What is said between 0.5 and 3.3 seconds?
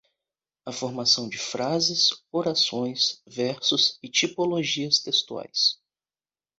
A formação de frases, orações,